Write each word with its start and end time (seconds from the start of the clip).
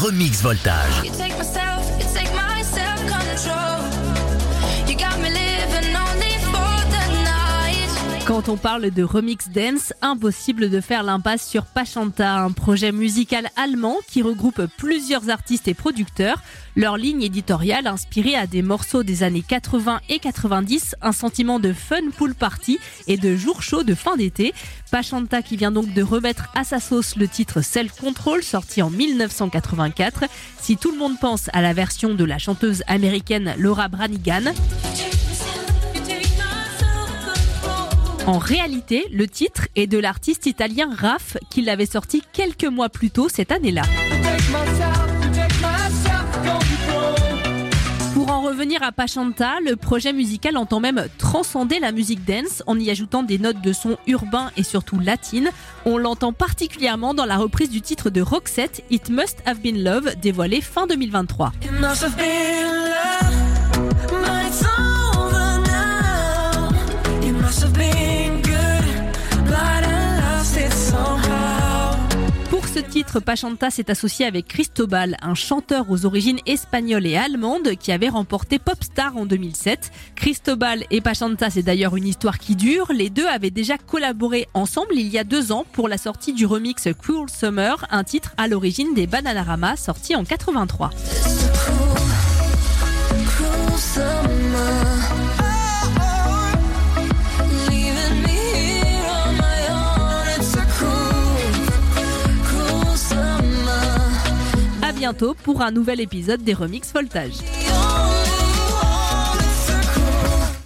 remixes 0.00 0.42
voltage. 0.42 1.10
Quand 8.28 8.50
on 8.50 8.58
parle 8.58 8.90
de 8.90 9.02
remix 9.02 9.48
dance, 9.48 9.94
impossible 10.02 10.68
de 10.68 10.82
faire 10.82 11.02
l'impasse 11.02 11.48
sur 11.48 11.64
Pachanta, 11.64 12.40
un 12.40 12.52
projet 12.52 12.92
musical 12.92 13.48
allemand 13.56 13.96
qui 14.06 14.20
regroupe 14.20 14.66
plusieurs 14.76 15.30
artistes 15.30 15.66
et 15.66 15.72
producteurs. 15.72 16.42
Leur 16.76 16.98
ligne 16.98 17.22
éditoriale 17.22 17.86
inspirée 17.86 18.34
à 18.34 18.46
des 18.46 18.60
morceaux 18.60 19.02
des 19.02 19.22
années 19.22 19.42
80 19.48 20.00
et 20.10 20.18
90, 20.18 20.94
un 21.00 21.12
sentiment 21.12 21.58
de 21.58 21.72
fun 21.72 22.10
pool 22.18 22.34
party 22.34 22.78
et 23.06 23.16
de 23.16 23.34
jour 23.34 23.62
chaud 23.62 23.82
de 23.82 23.94
fin 23.94 24.18
d'été. 24.18 24.52
Pachanta 24.90 25.40
qui 25.40 25.56
vient 25.56 25.72
donc 25.72 25.94
de 25.94 26.02
remettre 26.02 26.50
à 26.54 26.64
sa 26.64 26.80
sauce 26.80 27.16
le 27.16 27.28
titre 27.28 27.62
Self 27.62 27.98
Control 27.98 28.42
sorti 28.42 28.82
en 28.82 28.90
1984. 28.90 30.24
Si 30.60 30.76
tout 30.76 30.92
le 30.92 30.98
monde 30.98 31.18
pense 31.18 31.48
à 31.54 31.62
la 31.62 31.72
version 31.72 32.14
de 32.14 32.24
la 32.24 32.36
chanteuse 32.36 32.82
américaine 32.88 33.54
Laura 33.56 33.88
Branigan, 33.88 34.52
En 38.28 38.36
réalité, 38.36 39.06
le 39.10 39.26
titre 39.26 39.68
est 39.74 39.86
de 39.86 39.96
l'artiste 39.96 40.44
italien 40.44 40.90
Raf 40.94 41.38
qui 41.48 41.62
l'avait 41.62 41.86
sorti 41.86 42.22
quelques 42.34 42.66
mois 42.66 42.90
plus 42.90 43.10
tôt 43.10 43.30
cette 43.30 43.50
année-là. 43.50 43.80
Pour 48.12 48.30
en 48.30 48.42
revenir 48.42 48.82
à 48.82 48.92
Pachanta, 48.92 49.60
le 49.64 49.76
projet 49.76 50.12
musical 50.12 50.58
entend 50.58 50.78
même 50.78 51.06
transcender 51.16 51.80
la 51.80 51.90
musique 51.90 52.22
dance 52.26 52.62
en 52.66 52.78
y 52.78 52.90
ajoutant 52.90 53.22
des 53.22 53.38
notes 53.38 53.62
de 53.62 53.72
son 53.72 53.96
urbain 54.06 54.50
et 54.58 54.62
surtout 54.62 54.98
latine. 55.00 55.48
On 55.86 55.96
l'entend 55.96 56.34
particulièrement 56.34 57.14
dans 57.14 57.24
la 57.24 57.38
reprise 57.38 57.70
du 57.70 57.80
titre 57.80 58.10
de 58.10 58.20
Roxette, 58.20 58.84
It 58.90 59.08
Must 59.08 59.38
Have 59.46 59.60
Been 59.60 59.82
Love, 59.82 60.16
dévoilé 60.20 60.60
fin 60.60 60.86
2023. 60.86 61.52
It 61.62 61.72
must 61.80 62.02
have 62.02 62.14
been 62.14 62.66
love, 62.66 63.47
ce 72.78 72.82
titre, 72.84 73.18
Pachanta 73.18 73.70
s'est 73.70 73.90
associé 73.90 74.24
avec 74.24 74.46
Cristobal, 74.46 75.16
un 75.20 75.34
chanteur 75.34 75.86
aux 75.90 76.06
origines 76.06 76.38
espagnoles 76.46 77.06
et 77.06 77.16
allemandes 77.16 77.74
qui 77.74 77.90
avait 77.90 78.08
remporté 78.08 78.60
Popstar 78.60 79.16
en 79.16 79.26
2007. 79.26 79.90
Cristobal 80.14 80.84
et 80.92 81.00
Pachanta, 81.00 81.50
c'est 81.50 81.64
d'ailleurs 81.64 81.96
une 81.96 82.06
histoire 82.06 82.38
qui 82.38 82.54
dure. 82.54 82.92
Les 82.92 83.10
deux 83.10 83.26
avaient 83.26 83.50
déjà 83.50 83.78
collaboré 83.78 84.46
ensemble 84.54 84.94
il 84.94 85.08
y 85.08 85.18
a 85.18 85.24
deux 85.24 85.50
ans 85.50 85.66
pour 85.72 85.88
la 85.88 85.98
sortie 85.98 86.32
du 86.32 86.46
remix 86.46 86.86
Cruel 87.02 87.28
Summer, 87.28 87.84
un 87.90 88.04
titre 88.04 88.32
à 88.36 88.46
l'origine 88.46 88.94
des 88.94 89.08
Bananarama 89.08 89.74
sorti 89.76 90.14
en 90.14 90.22
83. 90.22 90.90
bientôt 104.98 105.34
pour 105.44 105.62
un 105.62 105.70
nouvel 105.70 106.00
épisode 106.00 106.42
des 106.42 106.54
Remix 106.54 106.92
Voltage. 106.92 107.38